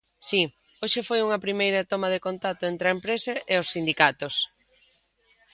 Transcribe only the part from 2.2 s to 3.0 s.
contacto entre a